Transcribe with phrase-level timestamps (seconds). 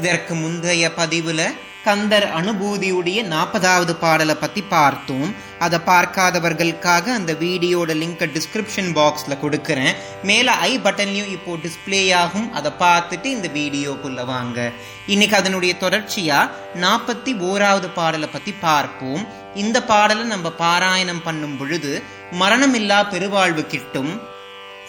[0.00, 1.42] இதற்கு முந்தைய பதிவுல
[1.86, 5.30] கந்தர் அனுபூதியுடைய நாற்பதாவது பாடலை பத்தி பார்த்தோம்.
[5.64, 9.94] அதை பார்க்காதவர்களுக்காக அந்த வீடியோட லிங்கை டிஸ்கிரிப்ஷன் பாக்ஸ்ல கொடுக்கறேன்.
[10.22, 12.52] மேலே ஐ பட்டன்லையும் இப்போ டிஸ்பிளே ஆகும்.
[12.58, 14.58] அதை பார்த்துட்டு இந்த வீடியோக்குள்ள வாங்க.
[15.06, 16.38] இன்னைக்கு அதனுடைய தொடர்ச்சியா
[16.84, 19.24] நாற்பத்தி ஓராவது பாடலை பத்தி பார்ப்போம்.
[19.54, 22.02] இந்த பாடலை நம்ம பாராயணம் பண்ணும் பொழுது
[22.42, 24.12] மரணமில்லா பெருவாழ்வு கிட்டும்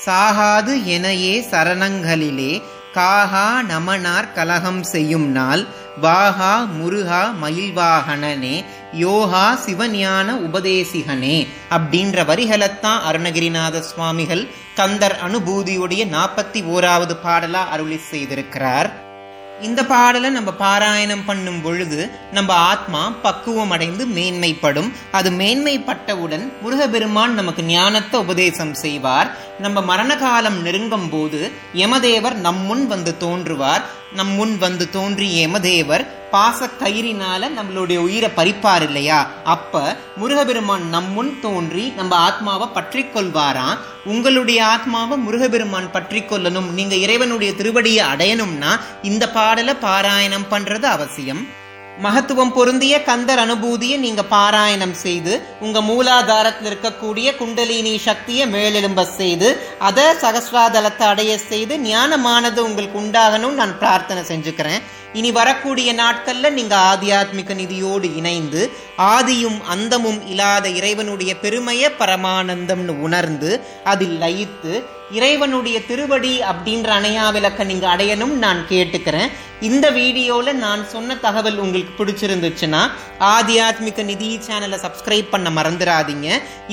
[0.05, 2.53] சாகாது எனையே சரணங்களிலே
[2.95, 5.63] காஹா நமனார் கலகம் செய்யும் நாள்
[6.01, 8.53] வாஹா முருகா மயில்வாகனனே
[8.93, 11.37] யோகா சிவஞான உபதேசிகனே
[11.75, 14.43] அப்படின்ற வரிகளைத்தான் அருணகிரிநாத சுவாமிகள்
[14.75, 18.89] கந்தர் அனுபூதியுடைய நாற்பத்தி ஓராவது பாடலா அருளி செய்திருக்கிறார்.
[19.61, 24.91] இந்த பாடலை நம்ம பாராயணம் பண்ணும் பொழுது நம்ம ஆத்மா பக்குவம் அடைந்து மேன்மைப்படும்.
[25.11, 29.37] அது மேன்மைப்பட்டவுடன் முருகபெருமான் நமக்கு ஞானத்தை உபதேசம் செய்வார்.
[29.59, 33.81] நம்ம மரண காலம் நெருங்கும் போது யமதேவர் நம் முன் வந்து தோன்றுவார்.
[34.13, 39.19] நம் முன் வந்து தோன்றி யமதேவர் பாச கயிறினால நம்மளுடைய உயிரை பறிப்பார் இல்லையா?
[39.43, 43.77] அப்ப முருகபெருமான் நம்முன் தோன்றி நம்ம ஆத்மாவை பற்றி கொள்வாராம்.
[44.05, 46.71] உங்களுடைய ஆத்மாவை முருகபெருமான் பற்றி கொள்ளணும்.
[46.71, 51.61] நீங்க இறைவனுடைய திருவடியை அடையணும்னா இந்த பாடலை பாராயணம் பண்றது அவசியம்.
[51.99, 60.03] மகத்துவம் பொருந்திய கந்தர் அனுபூதியை நீங்க பாராயணம் செய்து உங்க மூலாதாரத்தில் இருக்கக்கூடிய குண்டலினி சக்தியை மேலெழும்ப செய்து அதை
[60.03, 64.81] சகசிராதலத்தை அடைய செய்து ஞானமானது உங்களுக்கு உண்டாகணும் நான் பிரார்த்தனை செஞ்சுக்கிறேன்.
[65.13, 74.19] இனி வரக்கூடிய நாட்கள்ல நீங்க ஆத்தியாத்மிக நிதியோடு இணைந்து ஆதியும் அந்தமும் இல்லாத இறைவனுடைய பெருமைய பரமானந்தம்னு உணர்ந்து அதில்
[74.21, 74.83] லயித்து
[75.17, 79.31] இறைவனுடைய திருவடி அப்படின்ற அணையா விளக்க நீங்க அடையணும் நான் கேட்டுக்கிறேன்.
[79.67, 82.81] இந்த வீடியோவில் நான் சொன்ன தகவல் உங்களுக்கு பிடிச்சிருந்துச்சுன்னா
[83.33, 86.27] ஆத்தியாத்மிக நிதி சேனலை சப்ஸ்கிரைப் பண்ண மறந்துடாதீங்க.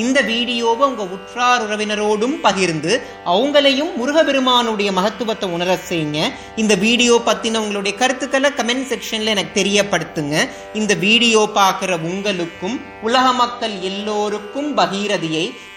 [0.04, 2.92] இந்த வீடியோவை உங்கள் உற்றார் உறவினரோடும் பகிர்ந்து
[3.34, 6.20] அவங்களையும் முருகபெருமானுடைய மகத்துவத்தை உணர செய்யுங்க.
[6.62, 10.36] இந்த வீடியோ பற்றின உங்களுடைய கருத்துக்களை கமெண்ட் செக்ஷனில் எனக்கு தெரியப்படுத்துங்க.
[10.80, 12.76] இந்த வீடியோ பார்க்குற உங்களுக்கும்
[13.08, 15.46] உலக மக்கள் எல்லோருக்கும் பகீரதியை